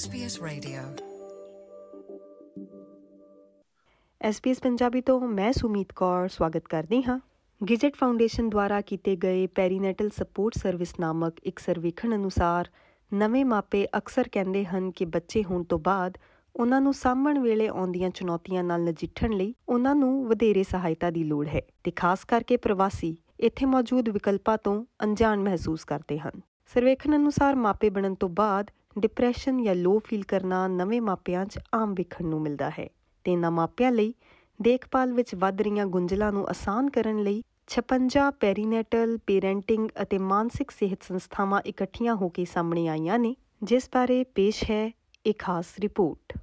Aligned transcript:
SBS 0.00 0.46
Radio. 0.46 1.04
SBS 4.30 4.54
Punjabi 4.62 5.00
ਤੋਂ 5.00 5.20
ਮੈਂ 5.20 5.52
ਸੁਮੀਤ 5.52 5.92
ਕੌਰ 5.92 6.28
ਸਵਾਗਤ 6.28 6.62
ਕਰਦੀ 6.68 7.02
ਹਾਂ। 7.02 7.20
ਗਿਜਟ 7.68 7.96
ਫਾਊਂਡੇਸ਼ਨ 7.96 8.50
ਦੁਆਰਾ 8.50 8.80
ਕੀਤੇ 8.80 9.16
ਗਏ 9.16 9.46
ਪੈਰੀਨੇਟਲ 9.46 10.10
ਸਪੋਰਟ 10.10 10.54
ਸਰਵਿਸ 10.54 11.00
ਨਾਮਕ 11.00 11.34
ਇੱਕ 11.44 11.58
ਸਰਵੇਖਣ 11.58 12.14
ਅਨੁਸਾਰ 12.14 12.68
ਨਵੇਂ 13.14 13.44
ਮਾਪੇ 13.44 13.86
ਅਕਸਰ 13.98 14.28
ਕਹਿੰਦੇ 14.32 14.64
ਹਨ 14.64 14.90
ਕਿ 14.90 15.04
ਬੱਚੇ 15.04 15.44
ਹੋਣ 15.44 15.64
ਤੋਂ 15.64 15.78
ਬਾਅਦ 15.78 16.18
ਉਹਨਾਂ 16.56 16.80
ਨੂੰ 16.80 16.94
ਸਾਂਭਣ 16.94 17.38
ਵੇਲੇ 17.38 17.68
ਆਉਂਦੀਆਂ 17.68 18.10
ਚੁਣੌਤੀਆਂ 18.10 18.64
ਨਾਲ 18.64 18.84
ਨਜਿੱਠਣ 18.84 19.32
ਲਈ 19.32 19.54
ਉਹਨਾਂ 19.68 19.94
ਨੂੰ 19.94 20.28
ਵਧੇਰੇ 20.28 20.62
ਸਹਾਇਤਾ 20.62 21.10
ਦੀ 21.10 21.24
ਲੋੜ 21.24 21.48
ਹੈ 21.48 21.62
ਤੇ 21.84 21.90
ਖਾਸ 21.90 22.24
ਕਰਕੇ 22.24 22.56
ਪ੍ਰਵਾਸੀ 22.56 23.16
ਇੱਥੇ 23.40 23.66
ਮੌਜੂਦ 23.66 24.08
ਵਿਕਲਪਾਂ 24.08 24.58
ਤੋਂ 24.64 24.84
ਅਣਜਾਣ 25.04 25.40
ਮਹਿਸੂਸ 25.40 25.84
ਕਰਦੇ 25.84 26.18
ਹਨ। 26.18 26.40
ਸਰਵੇਖਣ 26.74 27.16
ਅਨੁਸਾਰ 27.16 27.54
ਮਾਪੇ 27.54 27.90
ਬਣਨ 27.90 28.14
ਤੋਂ 28.14 28.28
ਬਾਅਦ 28.28 28.70
ਡਿਪਰੈਸ਼ਨ 29.00 29.62
ਜਾਂ 29.62 29.74
ਲੋ 29.74 29.98
ਫੀਲ 29.98 30.24
ਕਰਨਾ 30.24 30.66
ਨਵੇਂ 30.68 31.00
ਮਾਪਿਆਂ 31.02 31.44
'ਚ 31.46 31.58
ਆਮ 31.74 31.94
ਵੇਖਣ 31.94 32.26
ਨੂੰ 32.26 32.40
ਮਿਲਦਾ 32.40 32.70
ਹੈ। 32.70 32.88
ਤੇ 33.24 33.32
ਇਹਨਾਂ 33.32 33.50
ਮਾਪਿਆਂ 33.50 33.92
ਲਈ 33.92 34.14
ਦੇਖਭਾਲ 34.62 35.12
ਵਿੱਚ 35.12 35.34
ਵੱਧ 35.34 35.62
ਰਹੀਆਂ 35.62 35.86
ਗੁੰਝਲਾਂ 35.86 36.32
ਨੂੰ 36.32 36.48
ਆਸਾਨ 36.48 36.90
ਕਰਨ 36.90 37.22
ਲਈ 37.22 37.42
56 37.70 38.30
ਪੈਰੀਨੇਟਲ 38.40 39.18
ਪੇਰੈਂਟਿੰਗ 39.26 39.88
ਅਤੇ 40.02 40.18
ਮਾਨਸਿਕ 40.18 40.70
ਸਿਹਤ 40.70 41.02
ਸੰਸਥਾਵਾਂ 41.02 41.60
ਇਕੱਠੀਆਂ 41.66 42.14
ਹੋ 42.14 42.28
ਕੇ 42.28 42.44
ਸਾਹਮਣੇ 42.44 42.88
ਆਈਆਂ 42.88 43.18
ਨੇ, 43.18 43.34
ਜਿਸ 43.62 43.88
ਬਾਰੇ 43.94 44.24
ਪੇਸ਼ 44.24 44.64
ਹੈ 44.70 44.90
ਇੱਕ 45.26 45.38
ਖਾਸ 45.38 45.66
ਰਿਪੋਰਟ। 45.80 46.38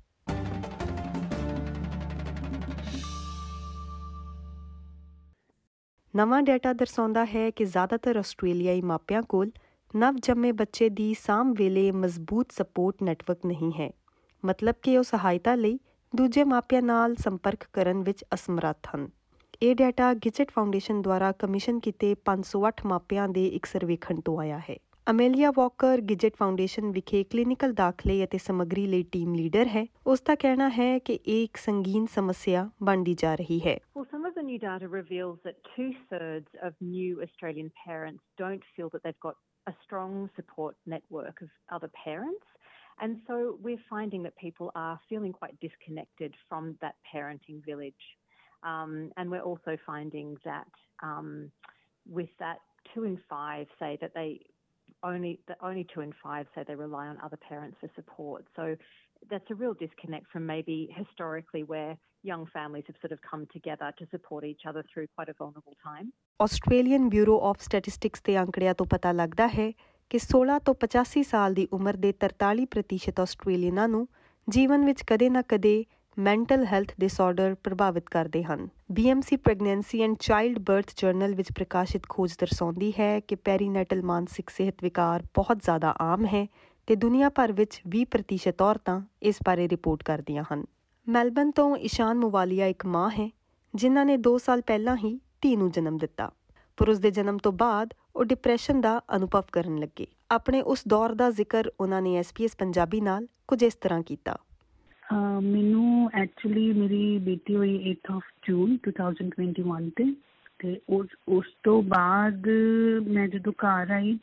ਨਵਾਂ 6.15 6.41
ਡਾਟਾ 6.41 6.73
ਦਰਸਾਉਂਦਾ 6.73 7.25
ਹੈ 7.25 7.49
ਕਿ 7.49 7.65
ਜ਼ਿਆਦਾਤਰ 7.65 8.17
ਆਸਟ੍ਰੇਲੀਆਈ 8.17 8.81
ਮਾਪਿਆਂ 8.81 9.21
ਕੋਲ 9.21 9.51
ਨਵ 9.95 10.15
ਜੰਮੇ 10.15 10.51
ਬੱਚੇ 10.51 10.89
ਦੀ 10.89 11.13
ਸਾਂਭ 11.13 11.55
ਵੇਲੇ 11.57 11.91
ਮਜ਼ਬੂਤ 11.91 12.51
ਸਪੋਰਟ 12.51 13.03
ਨੈਟਵਰਕ 13.03 13.45
ਨਹੀਂ 13.45 13.71
ਹੈ। 13.79 13.91
ਮਤਲਬ 14.45 14.75
ਕਿ 14.81 14.97
ਉਹ 14.97 15.03
ਸਹਾਇਤਾ 15.03 15.55
ਲਈ 15.55 15.79
ਦੂਜੇ 16.15 16.43
ਮਾਪਿਆਂ 16.43 16.81
ਨਾਲ 16.81 17.15
ਸੰਪਰਕ 17.15 17.63
ਕਰਨ 17.73 18.03
ਵਿੱਚ 18.03 18.25
ਅਸਮਰੱਥ 18.33 18.87
ਹਨ। 18.95 19.09
ਇਹ 19.61 19.75
ਡਾਟਾ 19.75 20.13
ਗਿਜਟ 20.13 20.51
ਫਾਊਂਡੇਸ਼ਨ 20.51 21.01
ਦੁਆਰਾ 21.01 21.31
ਕਮਿਸ਼ਨ 21.31 21.79
ਕੀਤੇ 21.79 22.15
508 22.25 22.85
ਮਾਪਿਆਂ 22.85 23.29
ਦੇ 23.29 23.47
ਇੱਕ 23.47 23.65
ਸਰਵੇਖਣ 23.65 24.21
ਤੋਂ 24.21 24.39
ਆਇਆ 24.39 24.61
ਹੈ। 24.69 24.77
ਅਮੇਲੀਆ 25.11 25.51
ਵਾਕਰ 25.55 26.01
ਗਿਜਟ 26.01 26.35
ਫਾਊਂਡੇਸ਼ਨ 26.35 26.91
ਵਿਖੇ 26.91 27.23
ਕਲੀਨਿਕਲ 27.23 27.73
ਦਾਖਲੇ 27.73 28.23
ਅਤੇ 28.23 28.37
ਸਮੱਗਰੀ 28.37 28.87
ਲਈ 28.87 29.03
ਟੀਮ 29.03 29.35
ਲੀਡਰ 29.35 29.67
ਹੈ। 29.67 29.85
ਉਸ 30.07 30.21
ਦਾ 30.21 30.35
ਕਹਿਣਾ 30.35 30.69
ਹੈ 30.69 30.99
ਕਿ 30.99 31.19
ਇਹ 31.25 31.43
ਇੱਕ 31.43 31.57
ਸੰਗੀਨ 31.57 32.05
ਸਮੱਸਿਆ 32.05 32.69
ਬਣਦੀ 32.83 33.13
ਜਾ 33.13 33.35
ਰਹੀ 33.35 33.61
ਹੈ। 33.65 33.79
Well, 33.99 34.07
some 34.15 34.31
of 34.31 34.33
the 34.33 34.47
new 34.47 34.59
data 34.59 34.93
reveals 34.95 35.35
that 35.35 35.55
two 35.77 35.89
thirds 35.89 36.67
of 36.67 36.73
new 36.85 37.15
Australian 37.23 37.69
parents 37.89 38.21
don't 38.43 38.61
feel 38.61 38.87
that 38.87 38.99
they've 38.99 39.21
got 39.27 39.35
a 39.67 39.73
strong 39.83 40.29
support 40.35 40.75
network 40.85 41.41
of 41.41 41.49
other 41.71 41.89
parents. 42.03 42.45
And 42.99 43.21
so 43.27 43.59
we're 43.61 43.83
finding 43.89 44.23
that 44.23 44.35
people 44.37 44.71
are 44.73 44.99
feeling 45.07 45.31
quite 45.31 45.59
disconnected 45.59 46.33
from 46.49 46.75
that 46.81 46.95
parenting 47.13 47.63
village. 47.63 47.93
Um, 48.63 49.11
and 49.17 49.29
we're 49.29 49.41
also 49.41 49.77
finding 49.85 50.37
that 50.43 50.67
um, 51.03 51.51
with 52.09 52.29
that, 52.39 52.57
two 52.93 53.03
in 53.03 53.19
five 53.29 53.67
say 53.79 53.97
that 54.01 54.13
they 54.15 54.39
only 55.03 55.39
that 55.47 55.57
only 55.61 55.85
two 55.93 56.01
in 56.01 56.13
five 56.23 56.47
say 56.55 56.63
they 56.67 56.73
rely 56.73 57.07
on 57.07 57.17
other 57.23 57.37
parents 57.37 57.77
for 57.79 57.89
support. 57.95 58.45
So 58.55 58.75
that's 59.29 59.45
a 59.51 59.55
real 59.55 59.73
disconnect 59.73 60.27
from 60.31 60.45
maybe 60.45 60.89
historically 60.95 61.63
where 61.63 61.97
young 62.27 62.45
families 62.47 62.85
have 62.87 62.97
sort 62.97 63.13
of 63.13 63.19
come 63.23 63.43
together 63.47 63.89
to 63.93 64.07
support 64.07 64.43
each 64.43 64.65
other 64.65 64.83
through 64.83 65.07
quite 65.09 65.29
a 65.29 65.35
vulnerable 65.35 65.77
time. 65.83 66.09
Australian 66.39 67.09
bureau 67.09 67.39
of 67.41 67.61
statistics 67.61 68.21
ਦੇ 68.21 68.37
ਅੰਕੜਿਆਂ 68.37 68.73
ਤੋਂ 68.73 68.85
ਪਤਾ 68.85 69.11
ਲੱਗਦਾ 69.11 69.47
ਹੈ 69.47 69.71
ਕਿ 70.11 70.19
16 70.23 70.57
ਤੋਂ 70.65 70.73
85 70.81 71.23
ਸਾਲ 71.25 71.53
ਦੀ 71.53 71.67
ਉਮਰ 71.73 71.97
ਦੇ 71.97 72.13
43% 72.25 73.21
ਆਸਟ੍ਰੇਲੀਅਨਾਂ 73.21 73.87
ਨੂੰ 73.87 74.07
ਜੀਵਨ 74.47 74.85
ਵਿੱਚ 74.85 75.03
ਕਦੇ 75.07 75.29
ਨਾ 75.29 75.41
ਕਦੇ 75.47 75.73
ਮੈਂਟਲ 76.17 76.65
ਹੈਲਥ 76.65 76.93
ਡਿਸਆਰਡਰ 76.99 77.55
ਪ੍ਰਭਾਵਿਤ 77.63 78.09
ਕਰਦੇ 78.11 78.43
ਹਨ 78.43 78.67
BMC 78.93 79.37
pregnancy 79.43 80.01
and 80.03 80.15
childbirth 80.67 80.93
journal 80.97 81.35
ਵਿੱਚ 81.35 81.51
ਪ੍ਰਕਾਸ਼ਿਤ 81.51 82.07
ਖੋਜ 82.09 82.33
ਦਰਸਾਉਂਦੀ 82.39 82.93
ਹੈ 82.99 83.19
ਕਿ 83.19 83.35
ਪੈਰੀਨੇਟਲ 83.35 84.01
ਮਾਨਸਿਕ 84.03 84.49
ਸਿਹਤ 84.49 84.83
ਵਿਕਾਰ 84.83 85.23
ਬਹੁਤ 85.35 85.63
ਜ਼ਿਆਦਾ 85.63 85.93
ਆਮ 86.03 86.25
ਹੈ 86.25 86.45
ਤੇ 86.87 86.95
ਦੁਨੀਆ 86.95 87.29
ਭਰ 87.29 87.51
ਵਿੱਚ 87.51 87.81
20% 87.95 88.63
ਔਰਤਾਂ 88.63 88.99
ਇਸ 89.21 89.37
ਬਾਰੇ 89.45 89.67
ਰਿਪੋਰਟ 89.67 90.03
ਕਰਦੀਆਂ 90.03 90.43
ਹਨ 90.51 90.65
ਮੈਲਬਨ 91.09 91.51
ਤੋਂ 91.51 91.77
ਇਸ਼ਾਨ 91.77 92.17
ਮੁਵਾਲੀਆ 92.17 92.65
ਇੱਕ 92.65 92.85
ਮਾਂ 92.85 93.09
ਹੈ, 93.09 93.31
ਜਿਨ੍ਹਾਂ 93.75 94.05
ਨੇ 94.05 94.17
2 94.17 94.37
ਸਾਲ 94.37 94.61
ਪਹਿਲਾਂ 94.61 94.97
ਹੀ 94.97 95.19
ਧੀ 95.41 95.55
ਨੂੰ 95.55 95.71
ਜਨਮ 95.71 95.97
ਦਿੱਤਾ। 95.97 96.31
ਪਰ 96.77 96.89
ਉਸ 96.89 96.99
ਦੇ 96.99 97.11
ਜਨਮ 97.11 97.37
ਤੋਂ 97.37 97.51
ਬਾਅਦ 97.51 97.93
ਉਹ 98.15 98.25
ਡਿਪਰੈਸ਼ਨ 98.25 98.81
ਦਾ 98.81 99.01
ਅਨੁਭਵ 99.15 99.43
ਕਰਨ 99.51 99.77
ਲੱਗੇ। 99.77 100.07
ਆਪਣੇ 100.31 100.61
ਉਸ 100.61 100.83
ਦੌਰ 100.87 101.15
ਦਾ 101.15 101.29
ਜ਼ਿਕਰ 101.29 101.69
ਉਹਨਾਂ 101.79 102.01
ਨੇ 102.01 102.19
SBS 102.19 102.49
ਪੰਜਾਬੀ 102.57 103.01
ਨਾਲ 103.01 103.27
ਕੁਝ 103.47 103.63
ਇਸ 103.63 103.75
ਤਰ੍ਹਾਂ 103.75 104.01
ਕੀਤਾ। 104.01 104.35
ਅਹ 104.35 105.41
ਮੈਨੂੰ 105.41 106.09
ਐਕਚੁਅਲੀ 106.13 106.73
ਮੇਰੀ 106.73 107.17
ਬੇਟੀ 107.17 107.55
ਹੋਈ 107.55 107.91
8th 107.91 108.15
ਆਫ 108.15 108.23
ਜੂਨ 108.47 108.77
2021 108.77 109.89
ਤੇ 109.89 110.15
ਤੇ 110.59 110.81
ਉਸ 110.89 111.07
ਉਸ 111.27 111.45
ਤੋਂ 111.63 111.83
ਬਾਅਦ 111.83 112.47
ਮੈਂ 113.07 113.27
ਜਦੋਂ 113.27 113.53
ਘਰ 113.53 113.91
ਆਈ 113.91 114.19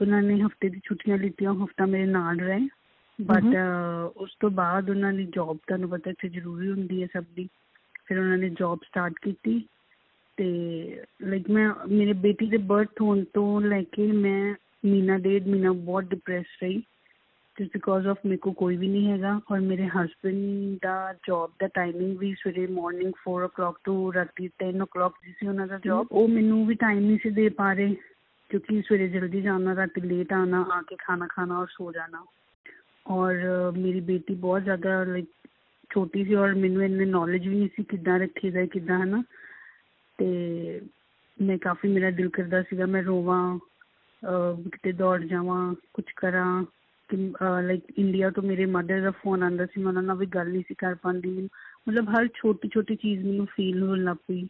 ਉਹਨਾਂ 0.00 0.22
ਨੇ 0.22 0.42
ਹਫ਼ਤੇ 0.42 0.68
ਦੀ 0.68 0.80
ਛੁੱਟੀਆਂ 0.84 1.18
ਲਿੱਤੀਆਂ 1.18 1.54
ਹਫਤਾ 1.54 1.86
ਮੇਰੇ 1.86 2.06
ਨਾਲ 2.06 2.40
ਰਹੇ। 2.40 2.68
ਬਟ 3.20 3.44
ਉਸ 4.16 4.30
ਤੋਂ 4.40 4.50
ਬਾਅਦ 4.50 4.90
ਉਹਨਾਂ 4.90 5.12
ਦੀ 5.12 5.24
ਜੌਬ 5.24 5.56
ਤੁਹਾਨੂੰ 5.56 5.90
ਪਤਾ 5.90 6.10
ਇੱਥੇ 6.10 6.28
ਜ਼ਰੂਰੀ 6.28 6.70
ਹੁੰਦੀ 6.70 7.02
ਹੈ 7.02 7.08
ਸਭ 7.12 7.24
ਦੀ। 7.34 7.48
ਫਿਰ 8.06 8.18
ਉਹਨਾਂ 8.18 8.38
ਨੇ 8.38 8.48
ਜੌਬ 8.48 8.78
ਸਟਾਰਟ 8.84 9.12
ਕੀਤੀ 9.22 9.64
ਤੇ 10.36 10.46
ਲਾਈਕ 11.22 11.50
ਮੈਂ 11.50 11.70
ਮੇਰੇ 11.88 12.12
ਬੇਟੀ 12.12 12.46
ਦੇ 12.46 12.56
ਬਰਥ 12.56 13.00
ਹੋਣ 13.00 13.24
ਤੋਂ 13.24 13.60
ਲੈ 13.60 13.82
ਕੇ 13.82 14.12
ਮੈਂ 14.12 14.54
ਮਹੀਨਾ 14.86 15.18
ਡੇਢ 15.18 15.46
ਮਹੀਨਾ 15.48 15.72
ਬਹੁਤ 15.72 16.04
ਡਿਪਰੈਸ 16.04 16.46
ਰਹੀ 16.62 16.82
ਜਸਟ 17.56 17.70
ਬਿਕੋਜ਼ 17.72 18.06
ਆਫ 18.06 18.18
ਮੇਰੇ 18.26 18.36
ਕੋ 18.36 18.52
ਕੋਈ 18.52 18.76
ਵੀ 18.76 18.88
ਨਹੀਂ 18.88 19.10
ਹੈਗਾ 19.10 19.40
ਔਰ 19.52 19.60
ਮੇਰੇ 19.60 19.86
ਹਸਬੰਡ 19.86 20.78
ਦਾ 20.82 21.14
ਜੌਬ 21.26 21.50
ਦਾ 21.60 21.66
ਟਾਈਮਿੰਗ 21.66 22.18
ਵੀ 22.18 22.34
ਸਵੇਰੇ 22.34 22.66
ਮਾਰਨਿੰਗ 22.66 23.12
4:00 23.28 23.72
ਤੋਂ 23.84 24.12
ਰਾਤੀ 24.12 24.48
10:00 24.62 25.08
ਸੀ 25.40 25.46
ਉਹਨਾਂ 25.46 25.66
ਦਾ 25.66 25.78
ਜੌਬ 25.84 26.06
ਉਹ 26.12 26.28
ਮੈਨੂੰ 26.28 26.66
ਵੀ 26.66 26.74
ਟਾਈਮ 26.74 26.98
ਨਹੀਂ 26.98 27.18
ਸੀ 27.22 27.30
ਦੇ 27.30 27.48
ਪਾ 27.48 27.72
ਰਹੇ 27.72 27.94
ਕਿਉਂਕਿ 28.50 28.82
ਸਵੇਰੇ 28.82 29.08
ਜਲਦੀ 29.08 29.40
ਜਾਣਾ 29.40 29.74
ਰਾਤੀ 29.76 30.00
ਲੇਟ 30.00 30.32
ਆਣਾ 30.32 30.66
ਆ 30.72 30.82
ਕੇ 30.82 30.96
ਖਾਣਾ 30.96 31.26
ਖਾਣਾ 31.26 31.58
ਔਰ 31.58 31.66
ਸੋ 31.70 31.92
ਜਾਣਾ। 31.92 32.24
ਔਰ 33.06 33.34
ਮੇਰੀ 33.78 34.00
ਬੇਟੀ 34.00 34.34
ਬਹੁਤ 34.34 34.64
ਜ਼ਿਆਦਾ 34.64 35.04
ਲਾਈਕ 35.04 35.28
ਛੋਟੀ 35.94 36.24
ਸੀ 36.24 36.34
ਔਰ 36.34 36.54
ਮੈਨੂੰ 36.54 36.84
ਇੰਨੀ 36.84 37.04
ਨੌਲੇਜ 37.04 37.48
ਵੀ 37.48 37.58
ਨਹੀਂ 37.58 37.68
ਸੀ 37.76 37.84
ਕਿੱਦਾਂ 37.84 38.18
ਰੱਖੀਦਾ 38.18 38.66
ਕਿੱਦਾਂ, 38.66 39.04
ਹਨਾ? 39.04 39.22
ਤੇ 40.18 40.80
ਮੈਂ 41.42 41.58
ਕਾਫੀ, 41.58 41.88
ਮੇਰਾ 41.88 42.10
ਦਿਲ 42.10 42.28
ਕਰਦਾ 42.28 42.62
ਸੀਗਾ 42.62 42.86
ਮੈਂ 42.86 43.02
ਰੋਵਾਂ, 43.02 43.58
ਅਹ, 44.22 44.68
ਕਿਤੇ 44.68 44.92
ਦੌੜ 44.92 45.22
ਜਾਵਾਂ 45.22 45.74
ਕੁਝ 45.94 46.04
ਕਰਾਂ। 46.16 46.64
ਕਿ 47.08 47.32
ਲਾਈਕ 47.62 47.84
ਇੰਡੀਆ 47.98 48.30
ਤੋਂ 48.30 48.42
ਮੇਰੇ 48.42 48.66
ਮਦਰ 48.66 49.00
ਦਾ 49.00 49.10
ਫੋਨ 49.10 49.42
ਆਂਦਾ 49.42 49.66
ਸੀ, 49.66 49.80
ਮੈਂ 49.80 49.88
ਉਹਨਾਂ 49.88 50.02
ਨਾਲ 50.02 50.16
ਵੀ 50.16 50.26
ਗੱਲ 50.26 50.48
ਨਹੀਂ 50.48 50.62
ਸੀ 50.68 50.74
ਕਰ 50.74 50.94
ਪਾਉਂਦੀ 50.94 51.48
ਮਤਲਬ 51.88 52.08
ਹਰ 52.08 52.28
ਛੋਟੀ 52.34 52.68
ਛੋਟੀ 52.74 52.96
ਚੀਜ਼ 52.96 53.24
ਮੈਨੂੰ 53.24 53.46
ਫੀਲ 53.46 53.82
ਹੋਣ 53.82 54.04
ਲੱਗ 54.04 54.16
ਪਈ। 54.16 54.44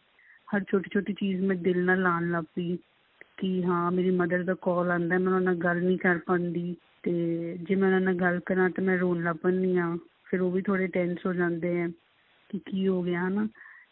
ਹਰ 0.57 0.65
ਛੋਟੀ 0.71 0.91
ਛੋਟੀ 0.95 1.13
ਚੀਜ਼ 1.13 1.41
ਮੈਂ 1.41 1.57
ਦਿਲ 1.57 1.85
ਨਾਲ 1.85 2.03
ਲਾਣ 2.03 2.31
ਲੱਗ 2.31 2.45
ਪਈ 2.45 2.77
ਕਿ 3.37 3.65
ਹਾਂ, 3.65 3.91
ਮੇਰੀ 3.91 4.11
ਮਦਰ 4.11 4.43
ਦਾ 4.43 4.55
ਕਾਲ 4.55 4.91
ਆਂਦਾ, 4.91 5.19
ਮੈਂ 5.19 5.27
ਉਹਨਾਂ 5.27 5.41
ਨਾਲ 5.41 5.55
ਗੱਲ 5.55 5.83
ਨਹੀਂ 5.83 5.99
ਕਰ 5.99 6.19
ਪਾਉਂਦੀ 6.27 6.77
ਤੇ 7.03 7.13
ਜੇ 7.63 7.75
ਮੈਂ 7.75 7.89
ਉਹਨਾਂ 7.89 8.01
ਨਾਲ 8.01 8.15
ਗੱਲ 8.15 8.41
ਕਰਾਂ 8.47 8.71
ਤਾਂ 8.71 8.85
ਮੈਂ 8.85 8.99
ਰੋਣ 8.99 9.23
ਲੱਗ 9.25 9.37
ਪੈਂਦੀ 9.37 9.77
ਆ 9.77 9.97
ਫਿਰ 10.25 10.41
ਉਹ 10.41 10.51
ਵੀ 10.53 10.63
ਥੋੜੇ 10.63 10.87
ਟੈਂਸ 10.87 11.27
ਹੋ 11.27 11.33
ਜਾਂਦੇ 11.33 11.83
ਆ 11.83 11.89
ਕਿ 12.49 12.59
ਕੀ 12.59 12.89
ਹੋ 12.89 13.03
ਗਿਆ 13.03 13.29
ਹਨਾ? 13.29 13.49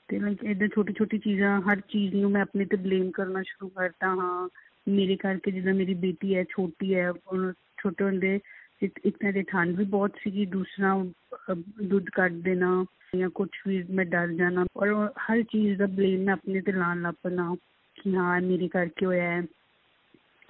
ਤੇ 0.08 0.18
ਲਾਈਕ 0.18 0.44
ਇਦਾਂ 0.44 0.68
ਛੋਟੀ 0.68 0.92
ਛੋਟੀ 0.92 1.18
ਚੀਜ਼ਾਂ 1.18 1.60
ਹਰ 1.62 1.80
ਚੀਜ਼ 1.80 2.14
ਨੂੰ 2.14 2.30
ਮੈਂ 2.30 2.42
ਆਪਣੇ 2.42 2.64
ਤੇ 2.64 2.76
ਬਲੇਮ 2.76 3.10
ਕਰਨਾ 3.10 3.42
ਸ਼ੁਰੂ 3.42 3.68
ਕਰਤਾ 3.68 4.06
ਹਾਂ। 4.08 4.48
ਮੇਰੇ 4.88 5.16
ਕਰਕੇ 5.16 5.50
ਜਿੱਦਾਂ 5.50 5.74
ਮੇਰੀ 5.74 5.94
ਬੇਟੀ 5.94 6.36
ਹੈ 6.36 6.44
ਛੋਟੀ 6.44 6.94
ਹੈ 6.94 7.10
ਉਹ 7.10 7.52
ਛੋਟੇ 7.52 8.04
ਹੁੰਦੇ 8.04 8.40
ਇੱਕ 8.82 9.00
ਇੱਕ 9.04 9.16
ਤਾਂ 9.16 9.32
ਦੇ 9.32 9.42
ਠੰਡ 9.42 9.76
ਵੀ 9.76 9.84
ਬਹੁਤ 9.84 10.12
ਸੀਗੀ 10.22 10.46
ਦੂਸਰਾ 10.46 10.94
ਅਹ, 10.94 11.54
ਦੁੱਧ 11.82 12.06
ਕੱਢ 12.14 12.32
ਦੇਣਾ 12.32 12.84
ਜਾਂ 13.16 13.30
ਕੁਝ 13.30 13.48
ਵੀ 13.66 13.82
ਮੈਂ 13.90 14.04
ਡਰ 14.04 14.28
ਜਾਣਾ। 14.28 14.64
ਔਰ 14.76 14.88
ਉਹ 14.88 15.06
ਹਰ 15.06 15.42
ਚੀਜ਼ 15.42 15.78
ਦਾ 15.78 15.86
ਬਲੇਮ 15.86 16.20
ਮੈਂ 16.20 16.34
ਆਪਣੇ 16.34 16.60
ਤੇ 16.60 16.72
ਲਾਣ 16.72 17.02
ਲੱਗ 17.02 17.14
ਪੈਣਾ 17.22 17.56
ਕਿ 17.94 18.16
ਹਾਂ 18.16 18.40
ਮੇਰੇ 18.40 18.68
ਕਰਕੇ 18.68 19.06
ਹੋਇਆ 19.06 19.30
ਹੈ। 19.30 19.42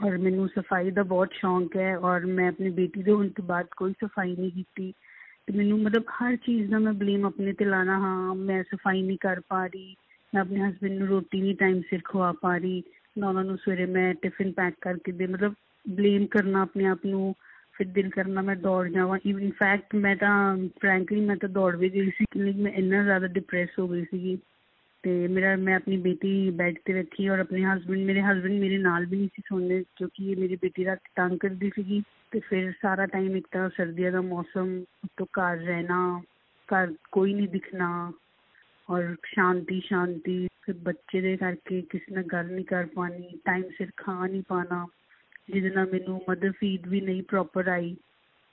ਔਰ 0.05 0.19
ਮੈਨੂੰ 0.19 0.49
ਸਫ਼ਾਈ 0.49 0.91
ਦਾ 0.91 1.03
ਬਹੁਤ 1.03 1.29
ਸ਼ੌਂਕ 1.33 1.77
ਹੈ 1.77 1.99
ਔਰ 1.99 2.27
ਮੈਂ 2.27 2.49
ਆਪਣੀ 2.49 2.71
ਬੇਟੀ 2.71 3.03
ਦੇ 3.03 3.13
ਹੋਣ 3.13 3.29
ਤੋਂ 3.29 3.45
ਬਾਅਦ 3.45 3.67
ਕੋਈ 3.77 3.93
ਸਫ਼ਾਈ 3.93 4.37
ਨਹੀਂ 4.37 4.51
ਕੀਤੀ। 4.51 4.93
ਤੇ 5.47 5.53
ਮੈਨੂੰ 5.53 5.81
ਮਤਲਬ 5.81 6.03
ਹਰ 6.03 6.37
ਚੀਜ਼ 6.37 6.71
ਦਾ 6.71 6.79
ਮੈਂ 6.79 6.93
ਬਲੇਮ 6.93 7.27
ਆਪਣੇ 7.27 7.53
ਤੇ 7.53 7.65
ਲਾਣਾ, 7.65 7.99
ਹਾਂ, 7.99 8.35
ਮੈਂ 8.35 8.63
ਸਫ਼ਾਈ 8.63 9.03
ਨਹੀਂ 9.03 9.19
ਕਰ 9.21 9.41
ਪਾ 9.41 9.67
ਰਹੀ, 9.67 9.97
ਮੈਂ 10.35 10.43
ਆਪਣੇ 10.43 10.61
ਹਸਬੰਡ 10.61 10.93
ਨੂੰ 10.93 11.09
ਰੋਟੀ 11.09 11.41
ਨਹੀਂ 11.41 11.57
ਟਾਈਮ 11.57 11.81
ਸਿਰ 11.81 12.01
ਖਵਾ 12.05 12.33
ਪਾ 12.33 12.57
ਰਹੀ, 12.57 12.83
ਨਾ 13.19 13.29
ਉਹਨਾਂ 13.29 13.45
ਨੂੰ 13.45 13.59
ਸਵੇਰੇ 13.59 13.87
ਮੈਂ 13.87 14.15
ਟਿਫਿਨ 14.15 14.53
ਪੈਕ 14.53 14.75
ਕਰਕੇ 14.81 15.13
ਦੇ, 15.13 15.27
ਮਤਲਬ 15.27 15.55
ਬਲੇਮ 15.89 16.27
ਕਰਨਾ 16.27 16.63
ਆਪਣੇ 16.63 16.87
ਆਪ 16.87 16.99
ਨੂੰ, 17.07 17.35
ਫਿਰ 17.73 17.87
ਦਿਲ 17.87 18.11
ਕਰਨਾ 18.11 18.43
ਮੈਂ 18.43 18.57
ਦੌੜ 18.57 18.89
ਜਾਵਾਂ। 18.89 19.19
ਇਵਨ 19.27 19.51
ਫੈਕਟ 19.51 19.95
ਮੈਂ 19.95 20.17
ਤਾਂ 20.17 20.57
ਫ੍ਰੈਂਕਲੀ 20.57 21.21
ਮੈਂ 21.21 21.37
ਤਾਂ 21.37 21.49
ਦੌੜ 21.49 21.77
ਵੀ 21.77 21.91
ਗਈ 21.91 22.11
ਸੀ, 22.11 22.25
ਕਿ 22.31 22.39
ਮੈਂ 22.39 22.73
ਇੰਨਾ 22.73 23.03
ਜ਼ਿਆਦਾ 23.03 23.27
ਡਿਪਰੈਸ 23.27 23.69
ਹੋ 23.79 23.89
ਗਈ 23.89 24.05
ਸੀਗੀ। 24.05 24.39
ਤੇ 25.05 25.29
ਮੇਰਾ, 25.29 25.55
ਮੈਂ 25.57 25.75
ਆਪਣੀ 25.77 25.97
ਬੇਟੀ 25.97 26.51
ਬੈੱਡ 26.51 26.75
ਤੇ 26.85 26.93
ਰੱਖੀ 26.93 27.29
ਔਰ 27.29 27.39
ਆਪਣੇ 27.39 27.63
ਹਸਬੰਡ 27.65 28.05
ਮੇਰੇ 28.07 28.23
ਹਸਬੰਡ 28.23 28.61
ਮੇਰੇ 28.61 28.79
ਨਾਲ 28.79 29.07
ਵੀ 29.07 29.17
ਨਹੀਂ 29.17 29.29
ਸੀ 29.29 29.43
ਸੌਂਦੇ 29.49 29.83
ਕਿਉਂਕਿ 29.97 30.31
ਇਹ 30.31 30.37
ਮੇਰੀ 30.37 30.57
ਬੇਟੀ 30.57 30.85
ਰਾਤ 30.85 30.99
ਤੰਗ 31.17 31.39
ਕਰਦੀ 31.39 31.71
ਸੀਗੀ 31.75 32.03
ਤੇ 32.33 32.41
ਫਿਰ 32.41 32.73
ਸਾਰਾ 32.83 33.07
ਟਾਈਮ 33.07 33.37
ਇੱਕ 33.37 33.47
ਤਾਂ 33.53 33.69
ਸਰਦੀਆਂ 33.77 34.13
ਦਾ 34.13 34.21
ਮੌਸਮ 34.21 34.77
ਉੱਤੋਂ 35.05 35.27
ਘਰ 35.27 35.57
ਰਹਿਣਾ, 35.57 36.23
ਘਰ 36.69 36.93
ਕੋਈ 37.13 37.35
ਨਹੀਂ 37.35 37.49
ਦਿਖਣਾ 37.49 38.13
ਔਰ 38.89 39.15
ਸ਼ਾਂਤੀ 39.25 39.81
ਸ਼ਾਂਤੀ, 39.81 40.47
ਫਿਰ 40.63 40.75
ਬੱਚੇ 40.75 41.21
ਦੇ 41.21 41.37
ਕਰਕੇ 41.37 41.81
ਕਿਸੇ 41.83 42.15
ਨਾਲ 42.15 42.25
ਗੱਲ 42.25 42.47
ਨਹੀਂ 42.47 42.65
ਕਰ 42.65 42.87
ਪਾਣੀ 42.95 43.39
ਟਾਈਮ 43.45 43.63
ਸਿਰ 43.79 43.91
ਖਾ 43.97 44.27
ਨਹੀਂ 44.27 44.43
ਪਾਣਾ 44.49 44.87
ਜਿਹਦੇ 45.51 45.71
ਨਾਲ 45.71 45.89
ਮੈਨੂੰ 45.93 46.21
ਮਦਰ 46.31 46.53
ਫੀਡ 46.53 46.89
ਵੀ 46.89 47.01
ਨਹੀਂ 47.01 47.23
ਪ੍ਰੋਪਰ 47.23 47.69
ਆਈ। 47.69 47.97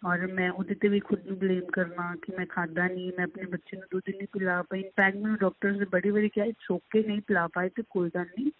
ਔਰ 0.06 0.28
ਮੈਂ 0.28 0.52
ਉਹਦੇ 0.52 0.76
ਤੇ 0.76 0.88
ਵੀ 0.88 1.00
ਖੁਦ 1.00 1.28
ਨੂੰ 1.28 1.38
ਬਲੇਮ 1.38 1.66
ਕਰਨਾ 1.66 2.16
ਕਿ 2.16 2.34
ਮੈਂ 2.38 2.46
ਖਾਦਾ 2.46 2.88
ਨਹੀਂ, 2.88 3.12
ਮੈਂ 3.18 3.26
ਆਪਣੇ 3.26 3.46
ਬੱਚੇ 3.46 3.78
ਨੂੰ 3.78 3.88
ਦੁੱਧ 3.92 4.10
ਨਹੀਂ 4.10 4.28
ਪਿਲਾ 4.34 4.62
ਪਾਈ। 4.62 4.80
ਇਨਫੈਕਟ 4.80 5.18
ਮੈਨੂੰ 5.18 5.38
ਡਾਕਟਰਸ 5.38 5.78
ਨੇ 5.78 5.86
ਬੜੀ 5.86 6.12
ਬੜੀ 6.12 6.30
ਕਿਹਾ 6.30 6.46
ਇਟਸ 6.46 6.72
ਓਕੇ 6.72 7.04
ਨਹੀਂ 7.04 7.22
ਪਿਲਾ 7.22 7.48
ਪਾਏ 7.48 7.70
ਤੇ 7.70 7.84
ਕੋਈ 7.90 8.10
ਗੱਲ 8.16 8.26
ਨਹੀਂ। 8.26 8.52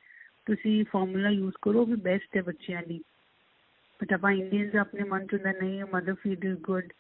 ਤੁਸੀਂ 0.46 0.86
ਫਾਰਮੂਲਾ 0.86 1.30
ਯੂਜ਼ 1.30 1.56
ਕਰੋ 1.62 1.86
ਵੀ 1.86 1.96
ਬੈਸਟ 1.96 2.38
ਹੈ 2.38 2.42
ਬੱਚਿਆਂ 2.42 2.82
ਲਈ। 2.88 3.02
ਬਟ 4.02 4.14
ਆਪਾਂ 4.14 4.32
ਇੰਡੀਅਨਸ 4.32 4.76
ਆਪਣੇ 4.76 5.04
ਮਨ 5.04 5.28
ਚ 5.28 5.34
ਹੁੰਦਾ, 5.34 5.52
ਨਹੀਂ 5.52 5.84
ਮਦਰ 5.94 6.14
ਫੀਡ 6.14 6.46
ਇਜ਼ 6.46 6.60
ਗੁੱਡ 6.60 6.94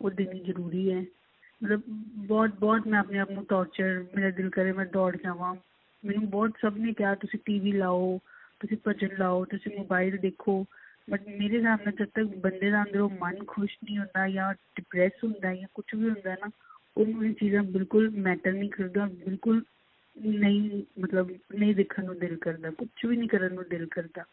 ਉਹ 0.00 0.10
ਦੇਣੀ 0.10 0.40
ਜ਼ਰੂਰੀ 0.40 0.92
ਹੈ। 0.92 1.04
ਮਤਲਬ 1.64 1.82
ਬਹੁਤ 2.16 2.50
ਬਹੁਤ 2.50 2.86
ਮੈਂ 2.86 3.00
ਆਪਣੇ 3.00 3.18
ਆਪ 3.18 3.30
ਨੂੰ 3.30 3.44
ਟੌਰਚਰ 3.44 4.04
ਮੇਰਾ 4.14 4.30
ਦਿਲ 4.30 4.50
ਕਰੇ 4.50 4.72
ਮੈਂ 4.72 4.86
ਦੌੜ 4.86 5.16
ਜਾਵਾਂ। 5.16 5.54
ਮੈਨੂੰ 6.04 6.30
ਬਹੁਤ 6.30 6.50
ਸਭ 6.60 6.76
ਨੇ 6.76 6.92
ਕਿਹਾ, 6.92 7.14
ਤੁਸੀਂ 7.14 7.38
ਟੀਵੀ 7.44 7.72
ਲਾਓ, 7.72 8.20
ਤੁਸੀਂ 8.60 8.76
ਭਜਨ 8.86 9.08
ਲਾਓ, 9.18 9.44
ਤੁਸੀਂ 9.44 9.78
ਮੋਬਾਈਲ 9.78 10.16
ਦੇਖੋ। 10.16 10.66
ਬਟ 11.10 11.28
ਮੇਰੇ 11.28 11.58
ਹਿਸਾਬ 11.58 11.78
ਨਾਲ 11.84 11.92
ਜਦ 11.92 12.04
ਤੱਕ 12.04 12.24
ਬੰਦੇ 12.24 12.70
ਦਾ 12.70 12.82
ਅੰਦਰੋਂ 12.82 13.10
ਮਨ 13.20 13.44
ਖੁਸ਼ 13.46 13.78
ਨਹੀਂ 13.84 13.98
ਹੁੰਦਾ 13.98 14.28
ਜਾਂ 14.28 14.54
ਡਿਪਰੈਸ 14.54 15.12
ਹੁੰਦਾ 15.24 15.54
ਜਾਂ 15.54 15.68
ਕੁਝ 15.74 15.84
ਵੀ 15.94 16.10
ਹੁੰਦਾ 16.10 16.34
ਨਾ 16.34 16.50
ਉਹਨੂੰ 16.96 17.24
ਇਹ 17.24 17.34
ਚੀਜ਼ਾਂ 17.34 17.62
ਬਿਲਕੁਲ 17.62 18.10
ਮੈਟਰ 18.10 18.52
ਨਹੀਂ 18.52 18.70
ਕਰਦਾ 18.70 19.06
ਬਿਲਕੁਲ 19.06 19.64
ਨਹੀਂ 20.26 20.82
ਮਤਲਬ 21.00 21.30
ਨਹੀਂ 21.54 21.74
ਦੇਖਣ 21.74 22.04
ਨੂੰ 22.04 22.18
ਦਿਲ 22.18 22.36
ਕਰਦਾ 22.36 22.70
ਕੁਝ 22.70 23.06
ਵੀ 23.06 23.16
ਨਹੀਂ 23.16 23.28
ਕਰਨ 23.28 23.54
ਨੂੰ 23.54 23.64
ਦਿਲ 23.70 23.86
ਕਰਦਾ। 23.86 24.24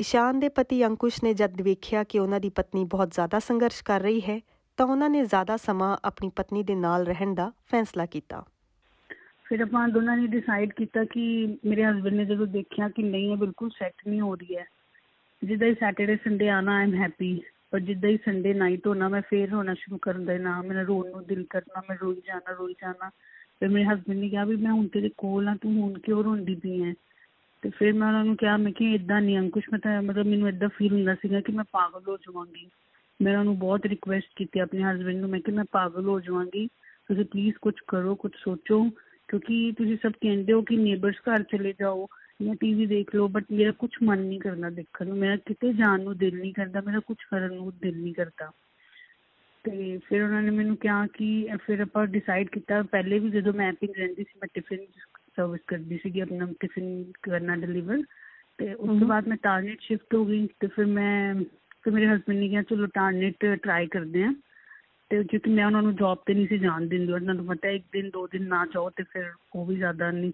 ਇਸ਼ਾਨ 0.00 0.40
ਦੇ 0.40 0.48
ਪਤੀ 0.48 0.86
ਅੰਕੁਸ਼ 0.86 1.24
ਨੇ 1.24 1.34
ਜਦ 1.34 1.60
ਵੇਖਿਆ 1.60 2.04
ਕਿ 2.04 2.18
ਉਹਨਾਂ 2.18 2.40
ਦੀ 2.40 2.50
ਪਤਨੀ 2.50 2.84
ਬਹੁਤ 2.84 3.12
ਜ਼ਿਆਦਾ 3.12 3.38
ਸੰਘਰਸ਼ 3.38 3.84
ਕਰ 3.84 4.00
ਰਹੀ 4.00 4.20
ਹੈ 4.20 4.40
ਤਾਂ 4.76 4.86
ਉਹਨਾਂ 4.86 5.10
ਨੇ 5.10 5.24
ਜ਼ਿਆਦਾ 5.24 5.56
ਸਮਾਂ 5.56 5.96
ਆਪਣੀ 6.04 6.30
ਪਤਨੀ 6.36 6.62
ਦੇ 6.62 6.74
ਨਾਲ 6.74 7.06
ਰਹਿਣ 7.06 7.34
ਦਾ 7.34 7.52
ਫੈਸਲਾ 7.66 8.06
ਕੀਤਾ। 8.06 8.44
ਫਿਰ 9.44 9.60
ਆਪਾਂ 9.60 9.88
ਦੋਨਾਂ 9.88 10.16
ਨੇ 10.16 10.26
ਡਿਸਾਈਡ 10.26 10.72
ਕੀਤਾ 10.72 11.04
ਕਿ 11.04 11.56
ਮੇਰੇ 11.64 11.84
ਹਸਬੰਡ 11.84 12.14
ਨੇ 12.14 12.24
ਜਦੋਂ 12.24 12.46
ਦੇਖਿਆ 12.46 12.88
ਕਿ 12.88 13.02
ਨਹੀਂ 13.02 13.32
ਇਹ 13.32 13.36
ਬਿਲਕੁਲ 13.36 13.70
ਸੈੱਟ 13.70 13.94
ਨਹੀਂ 14.08 14.20
ਹੋ 14.20 14.34
ਰਹੀ 14.34 14.56
ਹੈ 14.56 14.64
ਜਿੱਦਾਂ 15.44 15.68
ਹੀ 15.68 15.74
ਸੈਟਰਡੇ 15.74 16.16
ਸੰਡੇ 16.16 16.48
ਆਣਾ 16.48 16.82
ਆਮ 16.82 16.94
ਹੈਪੀ 16.94 17.40
ਪਰ 17.70 17.80
ਜਿੱਦਾਂ 17.80 18.10
ਹੀ 18.10 18.16
ਸੰਡੇ 18.16 18.54
ਨਾਈਟ 18.54 18.86
ਹੋਣਾ, 18.86 19.08
ਮੈਂ 19.08 19.22
ਫੇਰ 19.22 19.52
ਹੋਣਾ 19.52 19.74
ਸ਼ੁਰੂ 19.74 19.98
ਕਰਨ 19.98 20.24
ਦਾ 20.24 20.38
ਨਾ 20.38 20.62
ਮੇਰਾ 20.62 20.82
ਰੋਣ 20.82 21.10
ਨੂੰ 21.10 21.26
ਦਿਲ 21.26 21.44
ਕਰਨਾ, 21.50 21.82
ਮੈਂ 21.90 21.96
ਰੋਈ 22.02 22.22
ਜਾਣਾ 22.26 22.52
ਰੋਈ 22.52 22.72
ਜਾਣਾ। 22.72 23.10
ਫਿਰ 23.60 23.68
ਮੇਰੇ 23.68 23.84
ਹਸਬੰਡ 23.84 24.18
ਨੇ 24.18 24.28
ਕਿਹਾ 24.28 24.44
ਵੀ 24.44 24.56
ਮੈਂ 24.56 24.72
ਹੁਣ 24.72 24.88
ਤੇਰੇ 24.88 25.10
ਕੋਲ 25.16 25.48
ਆ 25.48 25.56
ਤੂੰ 25.62 25.82
ਹੁਣ 25.82 25.98
ਕਿਉਂ 25.98 26.24
ਰੋਂਦੀ 26.24 26.54
ਪਈ 26.54 26.90
ਐ? 26.90 26.92
ਤੇ 27.62 27.70
ਫਿਰ 27.70 27.92
ਮੈਂ 27.92 28.08
ਉਹਨਾਂ 28.08 28.24
ਨੂੰ 28.24 28.36
ਕਿਹਾ, 28.36 28.56
ਮੈਂ 28.56 28.72
ਕਿ 28.72 28.94
ਇਦਾਂ 28.94 29.20
ਨਹੀਂ 29.20 29.38
ਅੰਕੁਸ਼, 29.38 29.66
ਮੈਂ 29.72 29.80
ਤਾਂ 29.80 30.02
ਮਤਲਬ 30.02 30.26
ਮੈਨੂੰ 30.26 30.48
ਇਦਾਂ 30.48 30.68
ਫੀਲ 30.68 30.92
ਹੁੰਦਾ 30.92 31.14
ਸੀਗਾ 31.14 31.40
ਕਿ 31.40 31.52
ਮੈਂ 31.52 31.64
ਪਾਗਲ 31.72 32.00
ਹੋ 32.08 32.16
ਜਾਵਾਂਗੀ। 32.16 32.70
ਮੈਂ 33.22 33.32
ਉਹਨਾਂ 33.32 33.44
ਨੂੰ 33.44 33.58
ਬਹੁਤ 33.58 33.86
ਰਿਕੁਐਸਟ 33.86 34.26
ਕੀਤੀ 34.36 34.60
ਆਪਣੇ 34.60 34.82
ਹਸਬੰਡ 34.82 35.16
ਨੂੰ, 35.16 35.30
ਮੈਂ 35.30 35.40
ਕਿ 35.40 35.52
ਮੈਂ 35.52 35.64
ਪਾਗਲ 35.72 36.04
ਹੋ 36.04 36.20
ਜਾਵਾਂਗੀ। 36.20 36.66
ਤੁਸੀਂ 37.08 37.24
ਪਲੀਜ਼ 37.24 37.54
ਕੁਝ 37.62 37.74
ਕਰੋ 37.88 38.14
ਕੁਝ 38.14 38.32
ਸੋਚੋ, 38.36 38.90
ਕਿਉਂਕਿ 39.28 39.72
ਤੁਸੀਂ 39.78 39.96
ਸਭ 40.02 40.12
ਕਹਿੰਦੇ 40.12 40.52
ਹੋ 40.52 40.62
ਕਿ 40.62 40.76
ਨੇਬਰਸ 40.76 41.14
ਘਰ 41.14 41.42
ਚਲੇ 41.42 41.74
ਜਾਓ। 41.78 42.06
ਜਾਂ 42.42 42.54
ਟੀਵੀ 42.54 42.86
ਦੇਖ 42.86 43.14
ਲਓ 43.14 43.28
ਬਟ 43.28 43.44
ਮੇਰਾ 43.52 43.72
ਕੁਝ 43.72 43.90
ਮਨ 44.02 44.18
ਨਹੀਂ 44.18 44.40
ਕਰਦਾ 44.40 44.70
ਦੇਖਣ 44.70 45.06
ਨੂੰ। 45.06 45.16
ਮੇਰਾ 45.18 45.36
ਕਿਤੇ 45.36 45.72
ਜਾਣ 45.72 46.02
ਨੂੰ 46.02 46.16
ਦਿਲ 46.18 46.38
ਨਹੀਂ 46.38 46.52
ਕਰਦਾ 46.54 46.80
ਮੇਰਾ 46.80 47.00
ਕੁਝ 47.00 47.16
ਕਰਨ 47.30 47.54
ਨੂੰ 47.54 47.72
ਦਿਲ 47.82 47.96
ਨਹੀਂ 47.96 48.14
ਕਰਦਾ। 48.14 48.50
ਤੇ 49.64 49.98
ਫਿਰ 49.98 50.22
ਉਹਨਾਂ 50.22 50.42
ਨੇ 50.42 50.50
ਮੈਨੂੰ 50.50 50.76
ਕਿਹਾ 50.76 51.06
ਕਿ 51.06 51.48
ਫਿਰ 51.64 51.80
ਆਪਾਂ 51.80 52.06
ਡਿਸਾਈਡ 52.06 52.48
ਕੀਤਾ 52.48 52.82
ਪਹਿਲੇ 52.82 53.18
ਵੀ 53.18 53.30
ਜਦੋਂ 53.30 53.52
ਮੈਂ 53.52 53.72
ਪਿੰਗ 53.72 53.96
ਰਹਿੰਦੀ 53.96 54.24
ਸੀ 54.24 54.38
ਮੈਂ 54.38 54.48
ਟਿਫਿਨ 54.54 54.84
ਸਰਵਿਸ 55.36 55.60
ਕਰਦੀ 55.66 55.98
ਸੀਗੀ 56.02 56.20
ਆਪਣਾ 56.20 56.46
ਟਿਫਿਨ 56.60 57.12
ਕਰਨਾ 57.22 57.56
ਡਿਲੀਵਰ 57.56 58.02
ਤੇ 58.58 58.74
ਉਸ 58.74 59.00
ਤੋਂ 59.00 59.08
ਬਾਅਦ 59.08 59.28
ਮੈਂ 59.28 59.36
ਟਾਰਗੇਟ 59.42 59.80
ਸ਼ਿਫਟ 59.80 60.14
ਹੋ 60.14 60.24
ਗਈ 60.24 60.48
ਤੇ 60.60 60.66
ਫਿਰ 60.66 60.86
ਮੈਂ 60.86 61.34
ਫਿਰ 61.82 61.92
ਮੇਰੇ 61.92 62.06
ਹਸਬੰਡ 62.06 62.38
ਨੇ 62.38 62.48
ਕਿਹਾ 62.48 62.62
ਚਲੋ 62.62 62.86
ਟਾਰਗੇਟ 62.86 63.46
ਟਰਾਈ 63.62 63.86
ਕਰਦੇ 63.86 64.24
ਆ। 64.24 64.34
ਤੇ 65.10 65.24
ਕਿਉਂਕਿ 65.24 65.50
ਮੈਂ 65.50 65.66
ਉਹਨਾਂ 65.66 65.82
ਨੂੰ 65.82 65.96
ਜੌਬ 65.96 66.18
ਤੇ 66.26 66.34
ਨਹੀਂ 66.34 66.46
ਸੀ 66.48 66.58
ਜਾਣ 66.58 66.86
ਦਿੰਦੀ 66.86 67.12
ਉਹਨਾਂ 67.12 67.34
ਨੂੰ 67.34 67.46
ਪਤਾ 67.46 67.68
ਇੱਕ 67.68 67.84
ਦਿਨ 67.92 68.10
ਦੋ 68.10 68.26
ਦਿਨ 68.26 68.48
ਨਾ 68.48 68.66
ਜਾਓ 68.66 68.90
ਤੇ 68.90 69.02
ਫਿਰ 69.02 69.32
ਉਹ 69.54 69.66
ਵੀ 69.66 69.76
ਜ਼ਿਆਦਾ 69.76 70.10
ਨਹੀਂ 70.10 70.32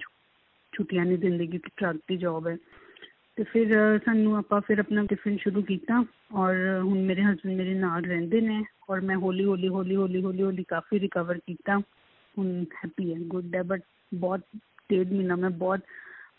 ਛੁੱਟੀਆਂ 0.72 1.04
ਨਹੀਂ 1.04 1.18
ਦਿੰਦੇ 1.18 1.46
ਕਿਉਂਕਿ 1.46 1.70
ਟਰੱਕ 1.76 1.98
ਦੀ 2.08 2.16
ਜੌਬ 2.16 2.48
ਹੈ। 2.48 2.56
ਤੇ 3.36 3.42
ਫਿਰ 3.42 3.98
ਸਾਨੂੰ 4.04 4.36
ਆਪਾਂ 4.36 4.60
ਫਿਰ 4.60 4.78
ਆਪਣਾ 4.78 5.04
ਟਿਫਿਨ 5.04 5.36
ਸ਼ੁਰੂ 5.36 5.62
ਕੀਤਾ 5.62 6.04
ਔਰ 6.32 6.80
ਹੁਣ 6.82 6.98
ਮੇਰੇ 6.98 7.22
ਹਸਬੰਡ 7.22 7.56
ਮੇਰੇ 7.56 7.74
ਨਾਲ 7.74 8.04
ਰਹਿੰਦੇ 8.04 8.40
ਨੇ 8.40 8.64
ਔਰ 8.90 9.00
ਮੈਂ 9.00 9.16
ਹੌਲੀ 9.16 9.44
ਹੌਲੀ 9.44 9.68
ਹੌਲੀ 9.68 9.96
ਹੌਲੀ 9.96 10.22
ਹੌਲੀ 10.22 10.42
ਹੌਲੀ 10.42 10.64
ਕਾਫੀ 10.68 11.00
ਰਿਕਵਰ 11.00 11.38
ਕੀਤਾ। 11.38 11.78
ਹੁਣ 12.38 12.62
ਹੈਪੀ 12.62 13.14
ਹੈ 13.14 13.18
ਗੁੱਡ 13.20 13.56
ਹੈ 13.56 13.62
ਬਟ 13.62 13.82
ਬਹੁਤ 14.14 14.40
ਡੇਢ 14.90 15.12
ਮਹੀਨਾ 15.12 15.36
ਮੈਂ 15.36 15.50
ਬਹੁਤ 15.50 15.80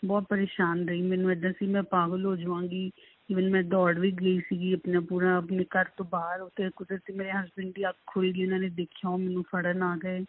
ਬਹੁਤ 0.04 0.24
ਪਰੇਸ਼ਾਨ 0.28 0.88
ਰਹੀ। 0.88 1.02
ਮੈਨੂੰ 1.02 1.32
ਇਦਾਂ 1.32 1.52
ਸੀ, 1.52 1.66
ਮੈਂ 1.66 1.82
ਪਾਗਲ 1.82 2.24
ਹੋ 2.24 2.36
ਜਾਵਾਂਗੀ। 2.36 2.90
ਇਵਨ 3.30 3.50
ਮੈਂ 3.50 3.62
ਦੌੜ 3.62 3.98
ਵੀ 3.98 4.10
ਗਈ 4.12 4.40
ਸੀਗੀ 4.40 4.72
ਆਪਣਾ 4.72 5.00
ਪੂਰਾ, 5.00 5.36
ਆਪਣੇ 5.36 5.64
ਘਰ 5.64 5.84
ਤੋਂ 5.96 6.06
ਬਾਹਰ। 6.06 6.40
ਉੱਤੇ 6.40 6.70
ਕੁਦਰਤੀ 6.76 7.12
ਮੇਰੇ 7.12 7.30
ਹਸਬੰਡ 7.30 7.72
ਦੀ 7.74 7.88
ਅੱਖ 7.88 7.96
ਖੁੱਲ 8.06 8.32
ਗਈ, 8.32 8.44
ਉਹਨਾਂ 8.44 8.58
ਨੇ 8.58 8.68
ਦੇਖਿਆ, 8.68 9.10
ਉਹ 9.10 9.18
ਮੈਨੂੰ 9.18 9.42
ਫੜਨ 9.42 9.82
ਆ 9.82 9.96
ਗਏ। 10.04 10.24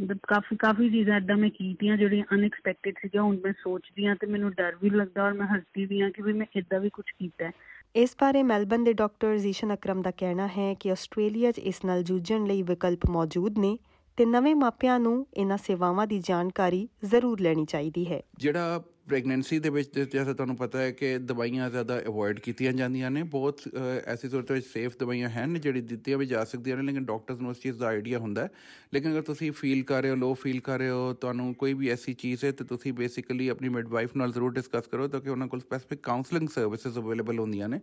ਮਤਲਬ 0.00 0.18
ਕਾਫੀ 0.28 0.56
ਕਾਫੀ 0.56 0.90
ਚੀਜ਼ਾਂ 0.90 1.16
ਇਦਾਂ 1.16 1.36
ਮੈਂ 1.36 1.50
ਕੀਤੀਆਂ 1.50 1.96
ਜਿਹੜੀਆਂ 1.96 2.24
ਅਨਐਕਸਪੈਕਟਡ 2.34 2.94
ਸੀਗੀਆਂ 3.02 3.22
ਹੁਣ 3.22 3.36
ਮੈਂ 3.44 3.52
ਸੋਚਦੀ 3.52 4.06
ਹਾਂ 4.06 4.16
ਤੇ 4.16 4.26
ਮੈਨੂੰ 4.26 4.50
ਡਰ 4.50 4.76
ਵੀ 4.82 4.90
ਲੱਗਦਾ 4.90 5.24
ਔਰ 5.24 5.32
ਮੈਂ 5.32 5.46
ਹੱਸਦੀ 5.46 5.84
ਵੀ 5.84 6.00
ਹਾਂ 6.00 6.10
ਕਿ 6.10 6.22
ਵੀ 6.22 6.32
ਮੈਂ 6.32 6.46
ਇਦਾਂ 6.56 6.80
ਵੀ 6.80 6.90
ਕੁਝ 6.92 7.04
ਕੀਤਾ 7.18 7.44
ਹੈ। 7.44 7.50
ਇਸ 7.96 8.16
ਬਾਰੇ 8.20 8.42
ਮੈਲਬਨ 8.42 8.84
ਦੇ 8.84 8.92
ਡਾਕਟਰ 8.92 9.36
ਜ਼ੀਸ਼ਨ 9.36 9.74
ਅਕਰਮ 9.74 10.02
ਦਾ 10.02 10.10
ਕਹਿਣਾ 10.10 10.48
ਹੈ 10.48 10.74
ਕਿ 10.74 10.92
ਆਸਟ੍ਰੇਲੀਆ 10.92 11.52
'ਚ 11.52 11.58
ਇਸ 11.58 11.84
ਨਾਲ 11.84 12.02
ਜੂਝਣ 12.02 12.44
ਲਈ 12.44 12.62
ਵਿਕਲਪ 12.62 13.10
ਮੌਜੂਦ 13.10 13.58
ਨੇ 13.58 13.78
ਤੇ 14.16 14.26
ਨਵੇਂ 14.26 14.54
ਮਾਪਿਆਂ 14.56 15.00
ਨੂੰ 15.00 15.26
ਇਹਨਾਂ 15.36 15.56
ਸੇਵਾਵਾਂ 15.56 16.06
ਦੀ 16.06 16.18
ਜਾਣਕਾਰੀ 16.18 16.88
ਜ਼ਰੂਰ 17.04 17.40
ਲੈਣੀ 17.40 17.64
ਚਾਹੀਦੀ 17.64 18.12
ਹੈ। 18.12 18.22
ਜਿਹੜਾ 18.38 18.82
ਪ੍ਰੈਗਨੈਂਸੀ 19.10 19.58
ਦੇ 19.58 19.70
ਵਿੱਚ 19.70 19.98
ਜਿਵੇਂ 19.98 20.34
ਤੁਹਾਨੂੰ 20.34 20.56
ਪਤਾ 20.56 20.78
ਹੈ 20.78 20.90
ਕਿ 20.92 21.16
ਦਵਾਈਆਂ 21.20 21.68
ਜ਼ਿਆਦਾ 21.70 21.98
ਅਵੋਇਡ 22.08 22.38
ਕੀਤੀਆਂ 22.40 22.72
ਜਾਂਦੀਆਂ 22.72 23.10
ਨੇ, 23.10 23.22
ਬਹੁਤ 23.22 23.60
ਐਸੀ 24.06 24.28
ਸੂਰਤ 24.28 24.52
ਵਿੱਚ 24.52 24.66
ਸੇਫ 24.66 24.96
ਦਵਾਈਆਂ 24.98 25.28
ਹਨ 25.30 25.58
ਜਿਹੜੀ 25.60 25.80
ਦਿੱਤੀਆਂ 25.82 26.18
ਵੀ 26.18 26.26
ਜਾ 26.26 26.44
ਸਕਦੀਆਂ 26.44 26.76
ਨੇ, 26.76 26.82
ਲੇਕਿਨ 26.82 27.04
ਡਾਕਟਰਸ 27.04 27.40
ਨੂੰ 27.40 27.50
ਉਸ 27.50 27.60
ਚੀਜ਼ 27.60 27.78
ਦਾ 27.78 27.86
ਆਈਡੀਆ 27.86 28.18
ਹੁੰਦਾ 28.18 28.42
ਹੈ। 28.42 28.50
ਲੇਕਿਨ 28.94 29.12
ਅਗਰ 29.12 29.22
ਤੁਸੀਂ 29.22 29.50
ਫੀਲ 29.52 29.82
ਕਰ 29.84 30.02
ਰਹੇ 30.02 30.10
ਹੋ 30.10 30.16
ਲੋ 30.16 30.32
ਫੀਲ 30.42 30.60
ਕਰ 30.60 30.78
ਰਹੇ 30.78 30.90
ਹੋ, 30.90 31.12
ਤੁਹਾਨੂੰ 31.20 31.54
ਕੋਈ 31.54 31.74
ਵੀ 31.74 31.88
ਐਸੀ 31.90 32.14
ਚੀਜ਼ 32.14 32.44
ਹੈ 32.44 32.52
ਤੇ 32.52 32.64
ਤੁਸੀਂ 32.64 32.92
ਬੇਸਿਕਲੀ 32.92 33.48
ਆਪਣੀ 33.48 33.68
ਮਿਡਵਾਈਫ 33.68 34.16
ਨਾਲ 34.16 34.32
ਜ਼ਰੂਰ 34.32 34.52
ਡਿਸਕਸ 34.52 34.88
ਕਰੋ 34.92 35.08
ਤਾਂ 35.08 35.20
ਕਿ 35.20 35.30
ਉਹਨਾਂ 35.30 35.48
ਕੋਲ 35.48 35.60
ਸਪੈਸਿਫਿਕ 35.60 36.02
ਕਾਉਂਸਲਿੰਗ 36.02 36.48
ਸਰਵਿਸਿਜ਼ 36.48 36.98
ਅਵੇਲੇਬਲ 36.98 37.38
ਹੁੰਦੀਆਂ 37.38 37.68
ਨੇ, 37.68 37.80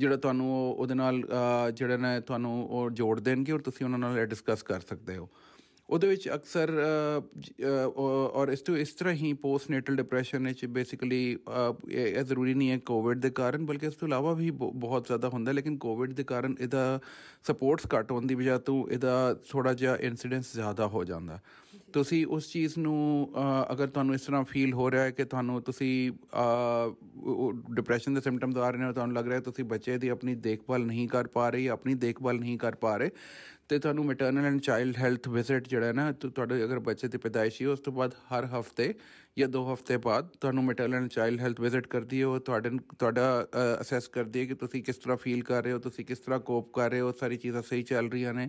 ਜਿਹੜਾ 0.00 0.16
ਤੁਹਾਨੂੰ 0.16 0.52
ਉਹਦੇ 0.70 0.94
ਨਾਲ 0.94 1.22
ਜਿਹੜਾ 1.74 1.96
ਨਾ 1.96 2.18
ਤੁਹਾਨੂੰ 2.20 2.52
ਉਹ 2.68 2.90
ਜੋੜ 2.92 3.18
ਦੇਣਗੇ 3.20 3.52
ਔਰ 3.52 3.60
ਤੁਸੀਂ 3.62 3.86
ਉਹਨਾਂ 3.86 3.98
ਨਾਲ 3.98 4.24
ਡਿਸਕਸ 4.26 4.62
ਕਰ 4.62 4.80
ਸਕਦੇ 4.80 5.16
ਹੋ। 5.16 5.28
ਉਹਦੇ 5.88 6.08
ਵਿੱਚ 6.08 6.28
ਅਕਸਰ 6.34 6.70
ਔਰ 7.96 8.48
ਇਸ 8.48 8.60
ਤੋਂ 8.60 8.76
ਇਸ 8.76 8.92
ਤਰ੍ਹਾਂ 8.92 9.14
ਹੀ 9.14 9.32
ਪੋਸਟ 9.32 9.70
ਨੇਟਲ 9.70 9.96
ਡਿਪਰੈਸ਼ਨ 9.96 10.46
ਵਿੱਚ 10.46 10.64
ਬੇਸਿਕਲੀ 10.66 11.38
ਇਹ 11.88 12.22
ਜ਼ਰੂਰੀ 12.24 12.54
ਨਹੀਂ 12.54 12.70
ਹੈ 12.70 12.78
ਕੋਵਿਡ 12.78 13.18
ਦੇ 13.18 13.30
ਕਾਰਨ 13.30 13.66
ਬਲਕਿ 13.66 13.86
ਇਸ 13.86 13.94
ਤੋਂ 13.94 14.08
ਇਲਾਵਾ 14.08 14.32
ਵੀ 14.32 14.50
ਬਹੁਤ 14.50 15.06
ਜ਼ਿਆਦਾ 15.06 15.28
ਹੁੰਦਾ 15.28 15.52
ਲੇਕਿਨ 15.52 15.76
ਕੋਵਿਡ 15.76 16.12
ਦੇ 16.12 16.24
ਕਾਰਨ 16.24 16.54
ਇਹਦਾ 16.60 17.00
ਸਪੋਰਟਸ 17.44 17.86
ਘੱਟ 17.94 18.12
ਹੋਣ 18.12 18.26
ਦੀ 18.26 18.34
ਵਜ੍ਹਾ 18.34 18.58
ਤੋਂ 18.58 18.86
ਇਹਦਾ 18.90 19.36
ਥੋੜਾ 19.50 19.72
ਜਿਹਾ 19.72 19.96
ਇਨਸੀਡੈਂਸ 19.96 20.52
ਜ਼ਿਆਦਾ 20.54 20.86
ਹੋ 20.86 21.04
ਜਾਂਦਾ। 21.04 21.38
ਤੁਸੀਂ 21.92 22.26
ਉਸ 22.26 22.48
ਚੀਜ਼ 22.48 22.78
ਨੂੰ 22.78 23.32
ਅਗਰ 23.72 23.86
ਤੁਹਾਨੂੰ 23.86 24.14
ਇਸ 24.14 24.20
ਤਰ੍ਹਾਂ 24.20 24.44
ਫੀਲ 24.44 24.72
ਹੋ 24.74 24.90
ਰਿਹਾ 24.90 25.02
ਹੈ 25.02 25.10
ਕਿ 25.10 25.24
ਤੁਹਾਨੂੰ 25.24 25.62
ਤੁਸੀਂ 25.62 26.12
ਡਿਪਰੈਸ਼ਨ 27.74 28.14
ਦੇ 28.14 28.20
ਸਿੰਪਟਮਸ 28.20 28.56
ਆ 28.56 28.70
ਰਹੇ 28.70 28.80
ਨੇ 28.80 28.92
ਤੁਹਾਨੂੰ 28.92 29.16
ਲੱਗ 29.16 29.28
ਰਿਹਾ 29.28 29.40
ਤੁਸੀਂ 29.40 29.64
ਬੱਚੇ 29.64 29.98
ਦੀ 29.98 30.08
ਆਪਣੀ 30.08 30.34
ਦੇਖਭਾਲ 30.34 30.86
ਨਹੀਂ 30.86 31.08
ਕਰ 31.08 31.26
ਪਾ 31.26 31.48
ਰਹੇ 31.50 31.68
ਆਪਣੀ 31.68 31.94
ਦੇਖਭਾਲ 31.94 32.38
ਨਹੀਂ 32.40 32.58
ਕਰ 32.58 32.74
ਪਾ 32.74 32.96
ਰਹੇ 32.96 33.10
ਤੇ 33.68 33.78
ਤੁਹਾਨੂੰ 33.78 34.04
maternal 34.04 34.44
and 34.44 34.60
child 34.60 34.96
health 34.96 35.28
visit 35.28 35.68
ਜਿਹੜਾ 35.68 35.92
ਨਾ 35.92 36.10
ਤੁਹਾਡੇ 36.12 36.64
ਅਗਰ 36.64 36.78
ਬੱਚੇ 36.78 37.08
ਦੀ 37.08 37.18
ਪੈਦਾਇਸ਼ੀ 37.18 37.64
ਉਸ 37.64 37.80
ਤੋਂ 37.80 37.92
ਬਾਅਦ 37.92 38.14
ਹਰ 38.32 38.46
ਹਫ਼ਤੇ 38.58 38.92
ਜਾਂ 39.38 39.48
ਦੋ 39.48 39.62
ਹਫ਼ਤੇ 39.72 39.96
ਬਾਅਦ 39.96 40.28
ਤੁਹਾਨੂੰ 40.40 40.64
maternal 40.64 40.94
and 40.94 41.08
child 41.08 41.40
health 41.40 41.60
visit 41.60 41.86
ਕਰਦੀ 41.86 42.20
ਹੈ, 42.20 42.26
ਉਹ 42.26 42.40
ਤੁਹਾਡੇ 42.40 42.70
ਤੁਹਾਡਾ 42.98 43.46
ਅਸੈਸ 43.80 44.08
ਕਰਦੀ 44.08 44.40
ਹੈ 44.40 44.44
ਕਿ 44.46 44.54
ਤੁਸੀਂ 44.54 44.82
ਕਿਸ 44.82 44.96
ਤਰ੍ਹਾਂ 44.96 45.16
ਫੀਲ 45.16 45.42
ਕਰ 45.42 45.62
ਰਹੇ 45.64 45.72
ਹੋ, 45.72 45.78
ਤੁਸੀਂ 45.78 46.04
ਕਿਸ 46.04 46.18
ਤਰ੍ਹਾਂ 46.18 46.40
ਕੋਪ 46.40 46.72
ਕਰ 46.74 46.90
ਰਹੇ 46.90 47.00
ਹੋ 47.00 47.12
ਸਾਰੀ 47.20 47.36
ਚੀਜ਼ਾਂ 47.36 47.62
ਸਹੀ 47.62 47.82
ਚੱਲ 47.82 48.10
ਰਹੀਆਂ 48.10 48.34
ਨੇ। 48.34 48.48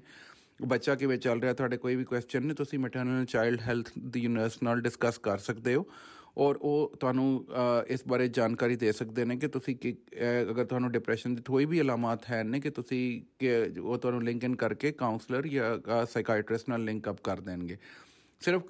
ਬੱਚਾ 0.64 0.96
ਕਿਵੇਂ 0.96 1.18
ਚੱਲ 1.18 1.42
ਰਿਹਾ, 1.42 1.54
ਤੁਹਾਡੇ 1.54 1.78
ਕੋਈ 1.78 1.96
ਵੀ 1.96 2.04
ਕੁਐਸਚਨ 2.04 2.46
ਨੇ, 2.46 2.54
ਤੁਸੀਂ 2.54 2.80
ਮੈਟਰਨਲ 2.80 3.26
ਚਾਈਲਡ 3.26 3.62
ਹੈਲਥ 3.62 3.90
ਦੀ 4.00 4.28
ਨਰਸ 4.28 4.62
ਨਾਲ 4.64 4.82
ਡਿਸਕਸ 4.82 5.18
ਕਰ 5.18 5.38
ਸਕਦੇ 5.38 5.76
ਹੋ। 5.76 5.88
ਔਰ 6.38 6.56
ਉਹ 6.62 6.96
ਤੁਹਾਨੂੰ 7.00 7.46
ਇਸ 7.88 8.04
ਬਾਰੇ 8.08 8.27
ਜਾਣਕਾਰੀ 8.27 8.75
ਦੇ 8.75 8.92
ਸਕਦੇ 8.92 9.25
ਨੇ 9.25 9.36
ਕਿ 9.36 9.48
ਤੁਸੀਂ 9.48 9.75
ਕਿ 9.75 9.96
ਅਗਰ 10.42 10.65
ਤੁਹਾਨੂੰ 10.65 10.92
ਡਿਪਰੈਸ਼ਨ 10.92 11.36
ਦੀ 11.36 11.42
ਕੋਈ 11.42 11.65
ਵੀ 11.65 11.82
ਅਲਾਮਤ 11.82 12.20
ਹੈ 12.32 12.44
ਨੇ 12.44 12.60
ਕਿ 12.60 12.70
ਤੁਸੀਂ 12.70 13.22
ਕਿ 13.39 13.80
ਉਹ 13.80 13.98
ਤੁਹਾਨੂੰ 13.98 14.24
ਲਿੰਕ 14.24 14.44
ਇਨ 14.44 14.56
ਕਰਕੇ 14.56 14.92
ਕਾਉਂਸਲਰ 14.92 15.48
ਜਾਂ 15.48 16.06
ਸਾਈਕਾਇਟ੍ਰਿਸਟ 16.06 16.70
ਨਾਲ 16.70 16.84
ਲਿੰਕ 16.84 17.10
ਅਪ 17.10 17.22
ਕਰ 17.24 17.42
ਦੇਣਗੇ। 17.42 17.77
ਸਿਰਫ 18.42 18.63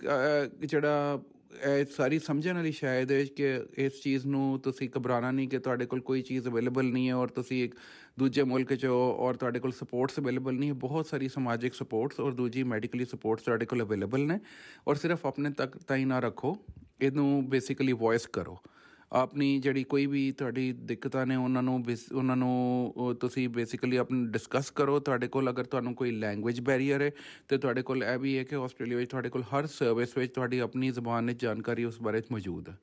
ਜਿਹੜਾ 0.65 1.21
ਇਹ 1.63 1.85
ਸਾਰੀ 1.85 2.19
ਸਮਝਣ 2.19 2.55
ਵਾਲੀ 2.55 2.71
ਸ਼ਾਇਦ 2.71 3.11
ਹੈ 3.11 3.23
ਕਿ 3.35 3.45
ਇਸ 3.77 4.01
ਚੀਜ਼ 4.01 4.25
ਨੂੰ 4.25 4.59
ਤੁਸੀਂ 4.59 4.89
ਘਬਰਾਣਾ 4.97 5.31
ਨਹੀਂ 5.31 5.47
ਕਿ 5.49 5.59
ਤੁਹਾਡੇ 5.59 5.85
ਕੋਲ 5.85 6.01
ਕੋਈ 6.01 6.21
ਚੀਜ਼ 6.21 6.47
ਅਵੇਲੇਬਲ 6.47 6.85
ਨਹੀਂ 6.85 7.09
ਹੈ 7.09 7.15
ਔਰ 7.15 7.27
ਤੁਸੀਂ 7.27 7.63
ਇੱਕ 7.63 7.75
ਦੂਜੇ 8.19 8.43
ਮੁਲਕ 8.43 8.73
'ਚ 8.73 8.85
ਹੋ 8.85 9.15
ਔਰ 9.19 9.33
ਤੁਹਾਡੇ 9.33 9.59
ਕੋਲ 9.59 9.71
ਸਪੋਰਟਸ 9.71 10.19
ਅਵੇਲੇਬਲ 10.19 10.53
ਨਹੀਂ 10.53 10.69
ਹੈ। 10.69 10.73
ਬਹੁਤ 10.73 11.05
ਸਾਰੀ 11.05 11.27
ਸਮਾਜਿਕ 11.27 11.73
ਸਪੋਰਟਸ 11.73 12.19
ਔਰ 12.19 12.33
ਦੂਜੀ 12.33 12.63
ਮੈਡੀਕਲੀ 12.63 13.05
ਸਪੋਰਟਸ 13.05 13.43
ਤੁਹਾਡੇ 13.43 13.65
ਕੋਲ 13.65 13.83
ਅਵੇਲੇਬਲ 13.83 14.27
ਨੇ 14.27 14.39
ਔਰ 14.87 14.95
ਸਿਰਫ 14.95 15.25
ਆਪਣੇ 15.25 15.49
ਤੱਕ 15.49 15.77
ਤਾਂ 15.77 15.97
ਹੀ 15.97 16.05
ਨਾ 16.05 16.19
ਰੱਖੋ। 16.19 16.57
ਇਹਨੂੰ 17.01 17.49
ਬੇਸਿਕਲੀ 17.49 17.93
ਵੌਇਸ 17.93 18.27
ਕਰੋ। 18.27 18.57
ਆਪਣੀ 19.15 19.57
ਜਿਹੜੀ 19.59 19.83
ਕੋਈ 19.83 20.05
ਵੀ 20.05 20.31
ਤੁਹਾਡੀ 20.31 20.71
ਦਿੱਕਤਾਂ 20.71 21.25
ਨੇ, 21.25 21.35
ਉਹਨਾਂ 21.35 21.63
ਨੂੰ 21.63 21.83
ਉਹਨਾਂ 22.13 22.35
ਨੂੰ 22.35 23.15
ਤੁਸੀਂ 23.19 23.47
ਬੇਸਿਕਲੀ 23.49 23.97
ਆਪਣੀ 23.97 24.25
ਡਿਸਕਸ 24.27 24.71
ਕਰੋ। 24.71 24.99
ਤੁਹਾਡੇ 24.99 25.27
ਕੋਲ 25.27 25.49
ਅਗਰ 25.49 25.63
ਤੁਹਾਨੂੰ 25.63 25.93
ਕੋਈ 25.95 26.11
ਲੈਂਗੁਏਜ 26.11 26.59
ਬੈਰੀਅਰ 26.61 27.01
ਹੈ, 27.01 27.11
ਤੇ 27.49 27.57
ਤੁਹਾਡੇ 27.57 27.81
ਕੋਲ 27.81 28.03
ਇਹ 28.03 28.17
ਵੀ 28.19 28.37
ਹੈ 28.37 28.43
ਕਿ 28.43 28.55
ਆਸਟ੍ਰੇਲੀਆ 28.55 28.97
ਵਿੱਚ 28.97 29.09
ਤੁਹਾਡੇ 29.11 29.29
ਕੋਲ 29.29 29.43
ਹਰ 29.43 29.67
ਸਰਵਿਸ 29.67 30.17
ਵਿੱਚ 30.17 30.33
ਤੁਹਾਡੀ 30.33 30.59
ਆਪਣੀ 30.59 30.91
ਜ਼ੁਬਾਨ 30.91 31.25
ਵਿੱਚ 31.25 31.41
ਜਾਣਕਾਰੀ 31.41 31.83
ਉਸ 31.83 32.01
ਬਾਰੇ 32.01 32.21
ਮੌਜੂਦ 32.31 32.69
ਹੈ। 32.69 32.77